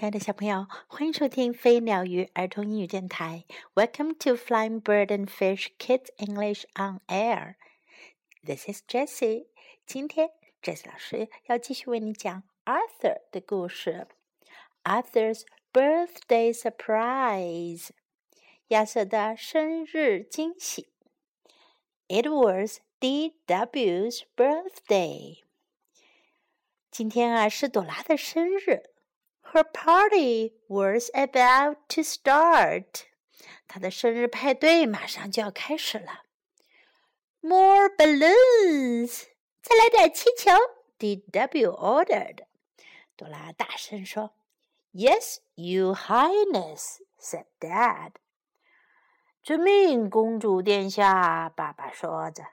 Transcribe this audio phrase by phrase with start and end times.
[0.00, 3.44] 亲爱的小朋友，欢迎收听飞鸟鱼儿童英语电台。
[3.74, 7.56] Welcome to Flying Bird and Fish Kids English on Air.
[8.42, 9.48] This is Jessie.
[9.84, 10.30] 今天
[10.62, 14.08] Jessie 老师要继续为你讲 Arthur 的故事。
[14.84, 17.90] Arthur's birthday surprise.
[18.68, 20.88] 亚瑟的生日惊喜。
[22.08, 25.40] It was D.W.'s birthday.
[26.90, 28.89] 今天啊是朵拉的生日。
[29.49, 33.05] Her party was about to start.
[33.67, 36.23] 她的生日派对马上就要开始了。
[37.41, 39.23] More balloons，
[39.61, 40.51] 再来点气球。
[40.97, 41.71] D.W.
[41.71, 42.45] ordered.
[43.15, 44.31] 朵拉大声说：“
[44.93, 48.13] Yes, Your Highness,” said Dad.
[49.43, 51.49] 遵命，公主殿下。
[51.49, 52.43] 爸爸说着。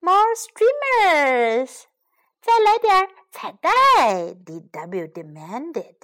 [0.00, 1.84] More streamers，
[2.41, 3.69] 再来点彩带
[4.33, 5.07] ，D.W.
[5.07, 5.95] demanded。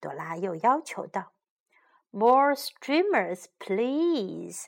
[0.00, 1.32] 朵拉又要求道
[2.10, 4.66] ：“More streamers, please.”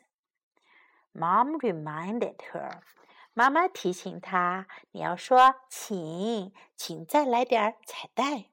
[1.13, 2.83] Mom reminded her.
[3.33, 8.51] 妈妈提醒她：“你要说，请，请再来点彩带。”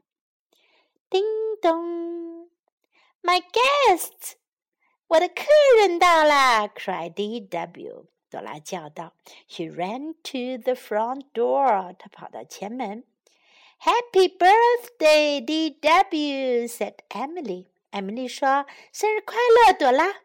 [1.10, 1.24] 叮
[1.62, 2.50] 咚
[3.22, 4.34] ，My guests，
[5.08, 5.44] 我的客
[5.78, 8.08] 人到了！cried D.W.
[8.31, 9.15] 朵拉叫道。
[9.49, 11.95] She ran to the front door.
[11.99, 13.05] 她跑到前门。
[13.81, 16.67] Happy birthday, D.W.
[16.67, 17.67] said Emily.
[17.91, 20.23] Emily 说：“生日快乐，朵拉。”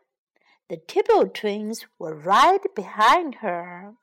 [0.67, 3.97] The Tibble twins were right behind her.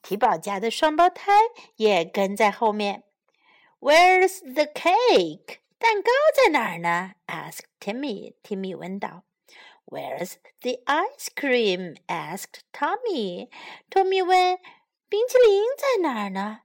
[0.00, 1.30] 提宝家的双胞胎
[1.76, 3.04] 也跟在后面。
[3.80, 5.58] Where's the cake?
[5.78, 7.12] 蛋糕在哪儿呢？
[7.26, 8.32] asked Timmy.
[8.42, 9.24] Timmy 问道。
[9.86, 11.96] Where's the ice cream?
[12.08, 13.48] asked Tommy.
[13.90, 14.58] Tommy 问：“
[15.08, 16.60] 冰淇淋在哪儿呢？”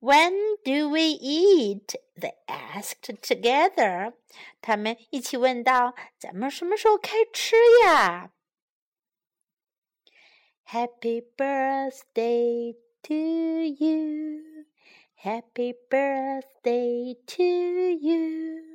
[0.00, 1.94] When do we eat?
[2.16, 4.14] They asked together.
[4.60, 8.30] 他们一起问道：“咱们什么时候开吃呀？”
[10.70, 14.66] Happy birthday to you.
[15.14, 18.71] Happy birthday to you.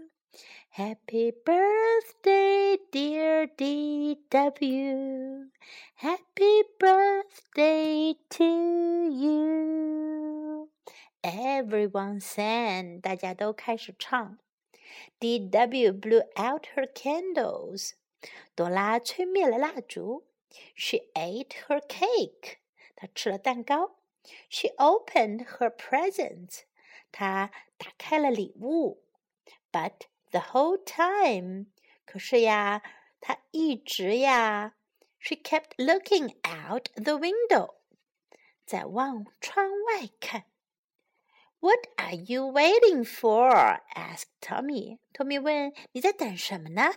[0.75, 5.51] Happy birthday, dear D.W.
[5.97, 8.43] Happy birthday to
[9.11, 10.69] you.
[11.21, 14.39] Everyone sang，大家都开始唱。
[15.19, 15.91] D.W.
[15.91, 17.91] blew out her candles，
[18.55, 20.25] 朵拉吹灭了蜡烛。
[20.75, 22.57] She ate her cake，
[22.95, 23.97] 她吃了蛋糕。
[24.49, 26.61] She opened her presents，
[27.11, 29.03] 她打开了礼物。
[29.71, 31.67] But the whole time.
[32.05, 32.81] 可是呀，
[33.21, 34.75] 她一直呀，
[35.19, 37.75] she kept looking out the window，
[38.65, 40.45] 在往窗外看。
[41.59, 43.79] What are you waiting for?
[43.95, 44.99] asked Tommy.
[45.13, 46.93] Tommy 问：“你在等什么呢？”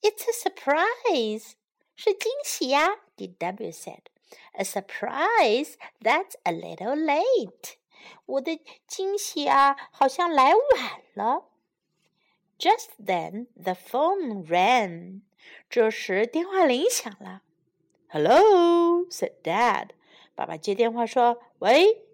[0.00, 1.54] It's a surprise，
[1.96, 3.00] 是惊喜呀。
[3.16, 3.70] D.W.
[3.72, 4.02] said.
[4.52, 7.74] A surprise that's a little late.
[8.26, 11.50] 我的惊喜啊，好像来晚了。
[12.58, 15.22] just then the phone rang.
[15.68, 17.42] 这时电话铃响了。
[18.08, 19.90] Hello, said Dad.
[20.34, 22.06] 爸爸接电话说：“喂。”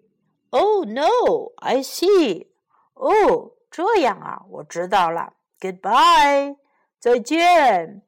[0.51, 2.47] Oh no, I see.
[2.93, 5.33] 哦，这样啊，我知道了。
[5.59, 6.55] Goodbye，
[6.99, 8.01] 再见。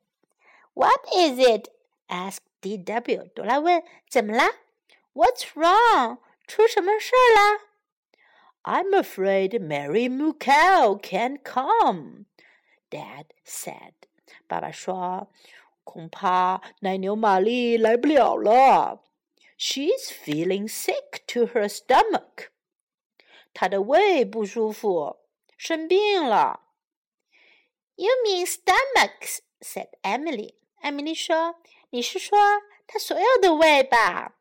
[0.74, 1.70] What is it?
[2.08, 3.26] asked D.W.
[3.36, 4.54] 朵拉问：“怎么了？”
[5.14, 6.20] What's wrong？
[6.48, 7.62] 出什么事儿了
[8.64, 12.26] ？I'm afraid Mary Mukau can't come,
[12.90, 13.94] Dad said.
[14.48, 19.04] 爸爸说：“恐怕奶牛玛丽来不了了。
[19.58, 22.50] She's feeling sick to her stomach.
[23.54, 25.18] 她的胃不舒服，
[25.58, 26.62] 生病了。
[27.96, 30.56] You mean stomachs?" said Emily.
[30.82, 32.38] 艾米丽说：“你是说
[32.88, 34.36] 她所有的胃吧？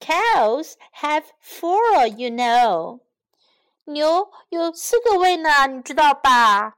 [0.00, 3.00] Cows have four, you know.
[3.87, 6.77] 牛有四个胃呢，你知道吧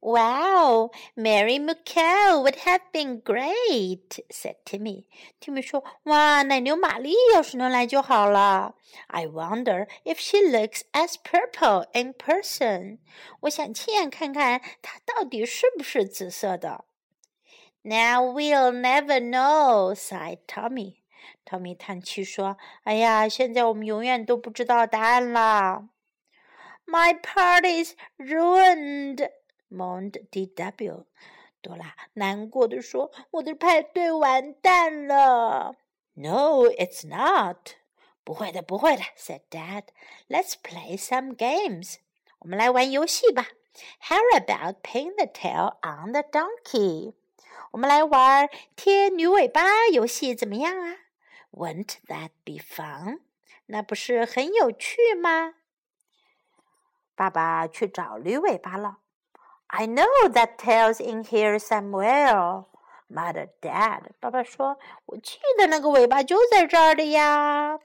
[0.00, 5.06] ？Wow, Mary Moo Cow would have been great," said Timmy.
[5.40, 8.74] Timmy 说：“哇，奶牛玛丽要是能来就好了。
[9.06, 12.98] ”I wonder if she looks as purple in person.
[13.40, 16.84] 我想亲眼看看她到底是不是紫色的。
[17.80, 20.96] Now we'll never know," sighed Tommy.
[21.46, 25.88] 汤米叹气说：“哎呀，现在我们永远都不知道答案啦。”
[26.85, 29.29] My party's ruined,
[29.71, 31.05] moaned D.W.
[31.61, 35.75] 朵拉难过的说：“我的派对完蛋了。”
[36.15, 37.75] No, it's not.
[38.23, 39.83] 不会的，不会的，said Dad.
[40.27, 41.97] Let's play some games.
[42.39, 43.47] 我们来玩游戏吧。
[44.01, 47.13] How about pin the tail on the donkey？
[47.71, 50.97] 我们来玩贴驴尾巴游戏怎么样啊？
[51.51, 53.19] Won't that be fun？
[53.67, 55.55] 那不是很有趣吗？
[57.14, 58.98] 爸爸去找驴尾巴了。
[59.68, 62.66] I know that tail's in here somewhere.
[63.08, 67.78] Mother, Dad，爸爸说：“我记得那个尾巴就在这儿的呀。”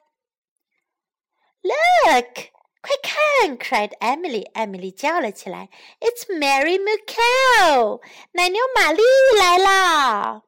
[1.61, 4.51] Look，快看！cried Emily。
[4.53, 9.01] Emily 叫了起来：“It's Mary Moo Cow，奶牛玛丽
[9.37, 10.43] 来啦！”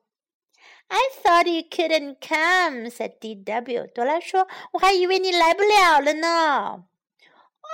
[1.23, 3.87] Thought you couldn't come," said D.W.
[3.93, 6.85] 朵拉说：“我还以为你来不了了呢。”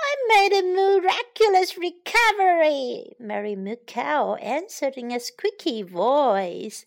[0.00, 6.84] I made a miraculous recovery, Mary Moo Cow answered in a squeaky voice.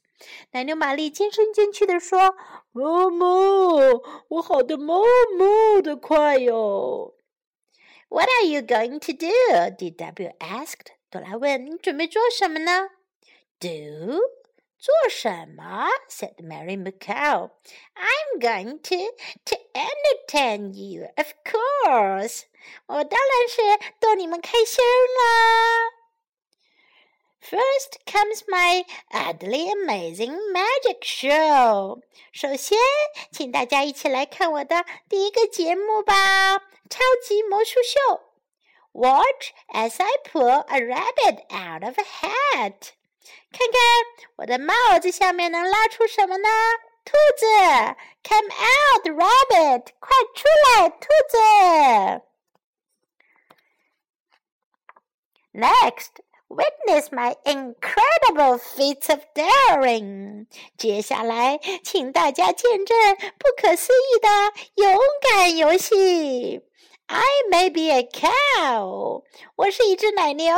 [0.52, 2.36] 奶牛玛丽尖声尖气地说
[2.72, 3.26] ：“妈妈，
[4.30, 4.96] 我好的妈
[5.38, 7.16] 妈的快哟！”
[8.10, 9.76] What are you going to do?
[9.78, 10.32] D.W.
[10.40, 10.94] asked.
[11.10, 12.90] 朵拉问：“你准备做什么呢
[13.60, 14.20] ？”Do
[14.84, 17.52] "做什么?" said Mary Moo Cow.
[17.96, 18.98] I'm going to
[19.46, 22.46] to entertain you, of course.
[22.88, 25.92] 我当然是逗你们开心啦。
[27.44, 32.02] First comes my utterly amazing magic show.
[32.32, 32.78] 首先，
[33.32, 38.22] 请大家一起来看我的第一个节目吧——超级魔术秀。
[38.94, 42.94] Watch as I pull a rabbit out of a hat.
[43.52, 43.82] 看看
[44.38, 46.50] 我的帽子下面能拉出什么呢？
[47.04, 47.46] 兔子
[48.24, 49.88] ，Come out, rabbit！
[50.00, 50.48] 快出
[50.78, 51.38] 来，兔子。
[55.54, 60.48] Next, witness my incredible feats of daring。
[60.78, 62.98] 接下来，请大家见证
[63.38, 64.30] 不可思议的
[64.76, 66.62] 勇敢游戏。
[67.11, 69.23] I may be a cow，
[69.55, 70.57] 我是一只奶牛，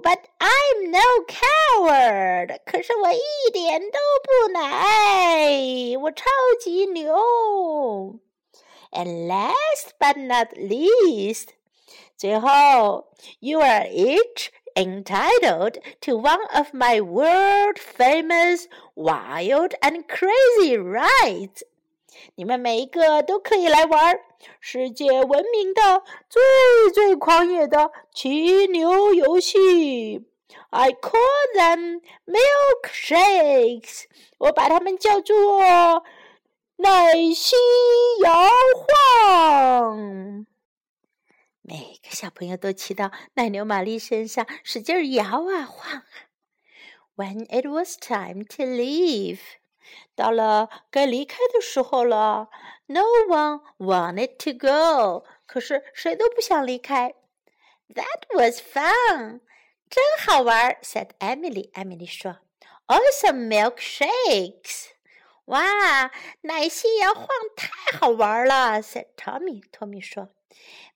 [0.00, 2.60] but I'm no coward。
[2.64, 6.24] 可是我一点都不奶，我超
[6.60, 8.20] 级牛。
[8.92, 11.48] And last but not least，
[12.16, 13.08] 最后，
[13.40, 21.62] you are each entitled to one of my world famous wild and crazy rides。
[22.35, 24.19] 你们每一个都可以来玩
[24.59, 26.41] 世界闻名的最
[26.93, 30.27] 最狂野的骑牛游戏。
[30.69, 31.19] I call
[31.55, 34.03] them milkshakes，
[34.39, 36.03] 我把它们叫做
[36.77, 37.55] 奶昔
[38.23, 38.49] 摇
[38.87, 40.45] 晃。
[41.61, 46.03] 每个小朋友都骑到奶牛玛丽身上，使劲摇啊晃啊。
[47.15, 49.39] When it was time to leave.
[50.15, 52.49] 到了该离开的时候了。
[52.87, 57.15] No one wanted to go，可是谁都不想离开。
[57.89, 59.41] That was fun，
[59.89, 61.69] 真好玩，said Emily。
[61.73, 62.39] 艾米丽说
[62.87, 64.87] ：“Awesome milkshakes！”
[65.45, 66.11] 哇，
[66.41, 69.63] 奶昔摇晃太好玩了，said Tommy。
[69.71, 70.29] 托米说。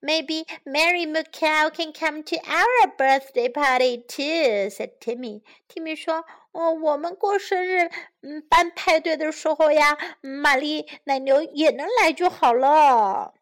[0.01, 5.41] Maybe Mary Moo Cow can come to our birthday party too," said Timmy.
[5.67, 6.23] Timmy 说
[6.53, 7.89] ：“哦，我们过生日，
[8.21, 13.33] 嗯，办派对的时候呀，玛丽奶牛也能来就好了。”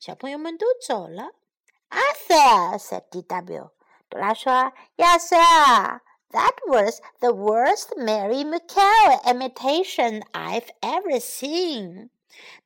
[0.00, 1.30] 小朋友们都走了。
[1.90, 3.70] "Arthur," said D.W.
[4.08, 6.00] 朵拉说：“Yes, sir.
[6.32, 12.10] That was the worst Mary Moo Cow imitation I've ever seen.”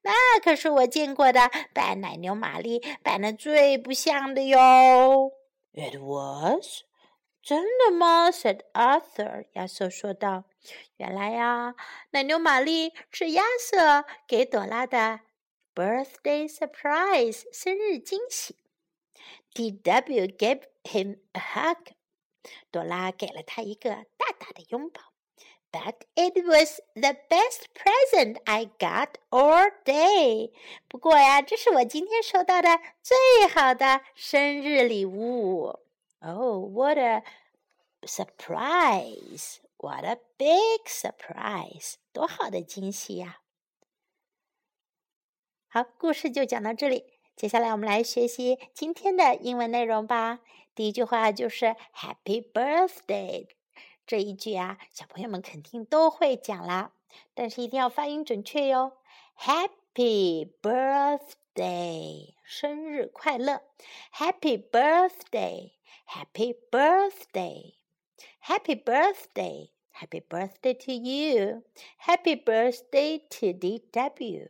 [0.02, 0.12] 那
[0.42, 5.32] 可是我见过的扮奶牛玛丽扮的最不像的哟。
[5.72, 6.82] It was，
[7.42, 9.46] 真的吗？said Arthur。
[9.52, 10.44] 亚瑟说道
[10.96, 11.74] ：“原来呀，
[12.10, 15.20] 奶牛玛丽是亚瑟给朵拉的
[15.74, 18.56] birthday surprise 生日惊喜。
[19.54, 20.26] ”D.W.
[20.26, 21.92] gave him a hug。
[22.70, 25.02] 朵拉给了他一个大大的拥抱。
[25.71, 30.51] But it was the best present I got all day。
[30.87, 35.79] 不过呀，这是我今天收到的最好的生日礼物。
[36.19, 37.23] Oh, what a
[38.03, 39.57] surprise!
[39.77, 41.95] What a big surprise!
[42.13, 43.41] 多好的惊喜呀！
[45.67, 47.05] 好，故事就讲到这里。
[47.35, 50.39] 接下来我们来学习今天的英文内容吧。
[50.73, 53.49] 第一句话就是 Happy Birthday。
[54.10, 56.90] 这一句啊，小朋友们肯定都会讲啦，
[57.32, 58.96] 但是一定要发音准确哟。
[59.38, 63.62] Happy birthday，生日快乐
[64.12, 74.48] ！Happy birthday，Happy birthday，Happy birthday，Happy birthday to you，Happy birthday to D.W.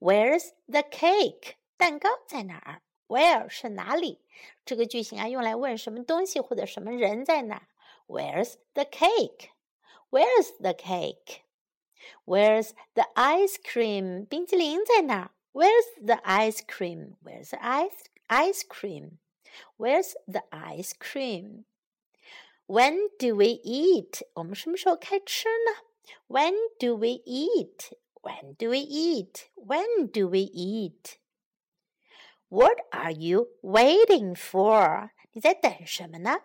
[0.00, 1.52] Where's the cake？
[1.76, 4.18] 蛋糕在哪儿 Where 是哪里？
[4.64, 7.68] 这个句型啊，用来问什么东西或者什么人在哪儿。
[8.09, 9.49] Where's the cake?
[10.09, 11.43] Where's the cake?
[12.25, 14.25] Where's the ice cream?
[14.27, 15.31] 冰淇淋在哪？
[15.53, 17.15] Where's the ice cream?
[17.23, 19.19] Where's the ice ice cream?
[19.77, 21.65] Where's the ice cream?
[22.67, 24.21] When do we eat?
[24.33, 25.81] 我们什么时候开吃呢？
[26.27, 27.93] When do we eat?
[28.21, 29.45] When do we eat?
[29.55, 31.17] When do we eat?
[32.49, 35.11] What are you waiting for?
[35.31, 36.41] 你在等什么呢？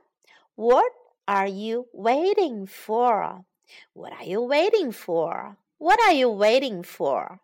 [0.54, 0.92] What
[1.26, 3.44] are you waiting for?
[3.92, 5.56] What are you waiting for?
[5.78, 7.40] What are you waiting for?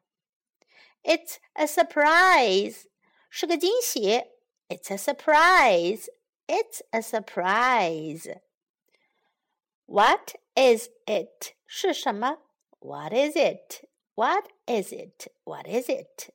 [1.04, 2.86] It's a surprise.
[3.30, 4.24] 是个惊喜。
[4.68, 6.08] It's a surprise.
[6.48, 8.40] It's a surprise.
[9.86, 11.54] What is it?
[11.66, 12.38] 是什么？
[12.80, 13.84] What is it?
[14.16, 15.28] What is it?
[15.44, 16.30] What is it?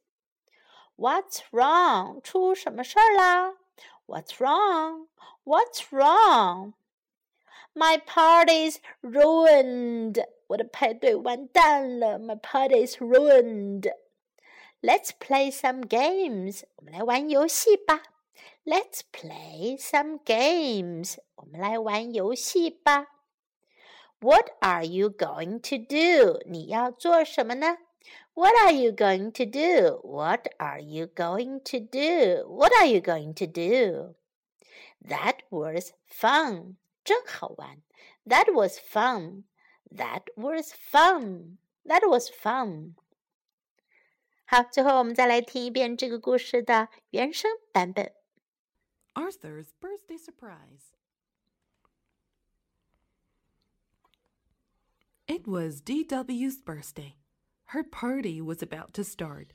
[0.96, 2.22] What's wrong?
[2.22, 3.56] 出什么事儿啦？
[4.06, 5.08] What's wrong?
[5.44, 6.74] What's wrong?
[7.76, 10.26] My party's ruined.
[10.48, 12.20] 我的派对完蛋了。
[12.20, 13.92] My party's ruined.
[14.82, 16.64] Let's play some games.
[16.76, 18.04] 我们来玩游戏吧。
[18.66, 21.18] Let's play some games.
[21.36, 23.08] 我们来玩游戏吧。
[24.20, 26.42] What are you going to do?
[26.46, 27.78] 你要做什么呢？
[28.34, 30.00] What are you going to do?
[30.04, 32.48] What are you going to do?
[32.48, 34.16] What are you going to do?
[35.04, 36.76] That was fun.
[37.06, 37.82] 真好玩。
[38.26, 39.44] That was fun.
[39.94, 41.58] That was fun.
[41.86, 42.96] That was fun.
[44.46, 48.14] 好，最后我们再来听一遍这个故事的原声版本。
[49.14, 50.94] Arthur's birthday surprise.
[55.28, 57.16] It was DW's birthday.
[57.68, 59.54] Her party was about to start.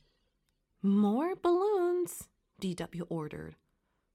[0.82, 2.28] More balloons,
[2.60, 3.56] DW ordered.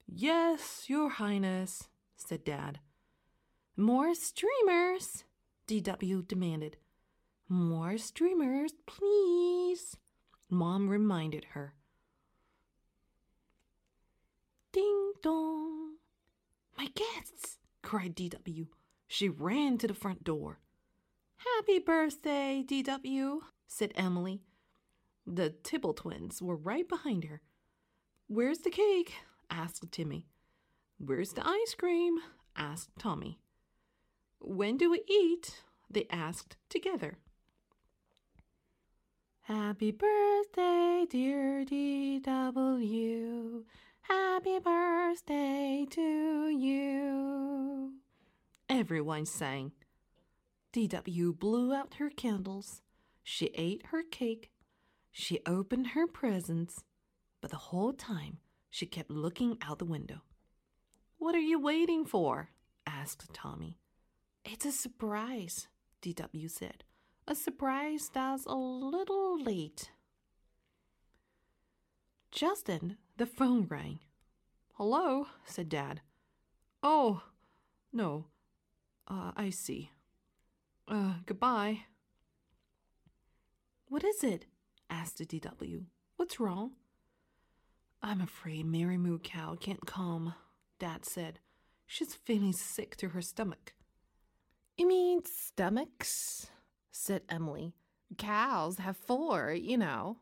[0.08, 2.80] Yes, Your Highness, said Dad.
[3.77, 5.25] More streamers,
[5.69, 6.79] DW demanded.
[7.47, 9.99] More streamers, please,
[10.49, 11.75] Mom reminded her.
[14.73, 15.97] Ding dong.
[16.79, 18.69] My guests, cried DW.
[19.07, 20.61] She ran to the front door.
[21.37, 24.41] Happy birthday, DW, said Emily.
[25.27, 27.43] The Tibble twins were right behind her.
[28.27, 29.13] Where's the cake?
[29.51, 30.27] asked Timmy.
[30.99, 32.19] Where's the ice cream?
[32.57, 33.39] asked Tommy.
[34.41, 35.63] When do we eat?
[35.91, 37.19] they asked together.
[39.43, 43.63] Happy birthday, dear DW.
[44.03, 47.93] Happy birthday to you.
[48.69, 49.73] Everyone sang.
[50.73, 52.83] DW blew out her candles.
[53.23, 54.51] She ate her cake.
[55.13, 56.83] She opened her presents.
[57.41, 58.39] But the whole time,
[58.69, 60.23] she kept looking out the window.
[61.19, 62.51] What are you waiting for?
[62.85, 63.79] asked Tommy.
[64.49, 65.67] It's a surprise,
[66.03, 66.85] DW said.
[67.27, 69.91] A surprise that's a little late.
[72.31, 73.99] Just then, the phone rang.
[74.75, 76.01] Hello, said Dad.
[76.81, 77.23] Oh,
[77.93, 78.27] no.
[79.09, 79.91] Uh, I see.
[80.87, 81.81] Uh, goodbye.
[83.89, 84.47] What is it?
[84.89, 85.87] asked the DW.
[86.17, 86.73] What's wrong?
[88.01, 90.35] I'm afraid Mary Moo Cow can't come,
[90.79, 91.41] Dad said.
[91.85, 93.73] She's feeling sick to her stomach.
[94.77, 96.49] You mean stomachs?
[96.91, 97.73] said Emily.
[98.19, 100.19] Cows have four, you know.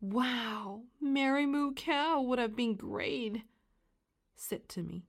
[0.00, 3.42] Wow, Mary Moo Cow would have been great,
[4.34, 5.06] said Timmy.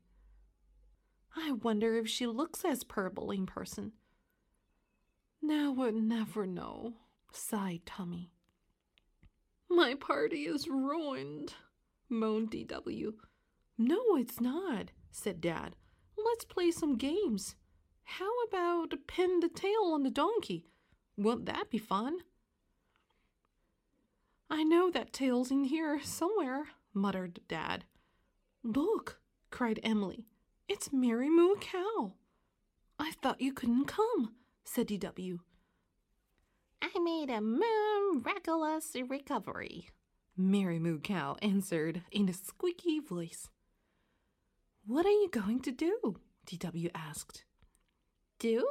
[1.35, 3.91] I wonder if she looks as purple in person.
[5.41, 6.93] Now we'll never know,
[7.31, 8.31] sighed Tommy.
[9.69, 11.53] My party is ruined,
[12.09, 13.13] moaned DW.
[13.77, 15.75] No, it's not, said Dad.
[16.17, 17.55] Let's play some games.
[18.07, 20.65] How about pin the tail on the donkey?
[21.17, 22.19] Won't that be fun?
[24.49, 27.83] I know that tail's in here somewhere, muttered Dad.
[28.63, 29.19] Look,
[29.51, 30.25] cried Emily.
[30.69, 32.13] It's Mary Moo Cow.
[32.97, 34.33] I thought you couldn't come,
[34.63, 35.39] said DW.
[36.81, 39.89] I made a miraculous recovery,
[40.37, 43.49] Mary Moo Cow answered in a squeaky voice.
[44.85, 46.21] What are you going to do?
[46.45, 47.43] DW asked.
[48.39, 48.67] Do?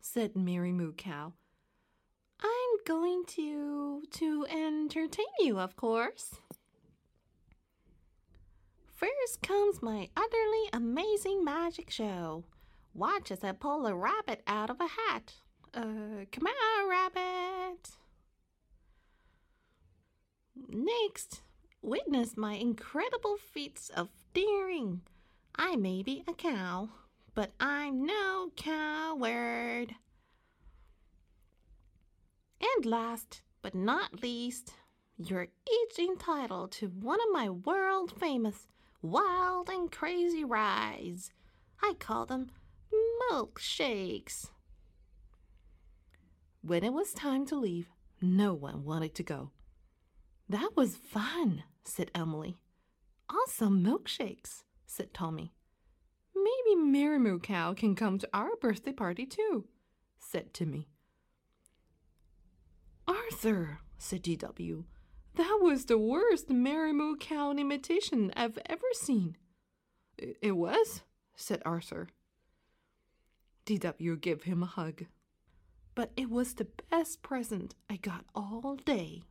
[0.00, 1.32] said Mary Moo Cow.
[2.40, 6.36] I'm going to to entertain you, of course.
[8.94, 12.44] First comes my utterly amazing magic show.
[12.94, 15.34] Watch as I pull a rabbit out of a hat.
[15.74, 17.90] Uh, come on, rabbit.
[20.68, 21.42] Next,
[21.82, 25.00] witness my incredible feats of daring.
[25.56, 26.90] I may be a cow,
[27.34, 29.94] but I'm no coward.
[32.60, 34.72] And last but not least,
[35.16, 38.66] you're each entitled to one of my world famous
[39.02, 41.30] wild and crazy rides.
[41.82, 42.50] I call them
[43.30, 44.50] milkshakes.
[46.62, 47.88] When it was time to leave,
[48.20, 49.50] no one wanted to go.
[50.48, 52.58] That was fun, said Emily.
[53.30, 55.52] Awesome milkshakes, said Tommy.
[56.42, 59.66] Maybe Mary Cow can come to our birthday party too,
[60.18, 60.88] said Timmy.
[63.06, 64.84] Arthur, said DW,
[65.34, 69.36] that was the worst Mary Cow imitation I've ever seen.
[70.18, 71.02] It was,
[71.34, 72.08] said Arthur.
[73.66, 75.06] DW gave him a hug.
[75.94, 79.22] But it was the best present I got all day.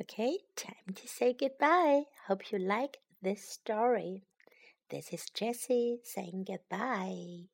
[0.00, 2.02] Okay, time to say goodbye.
[2.28, 4.24] Hope you like this story.
[4.90, 7.48] This is Jessie saying goodbye.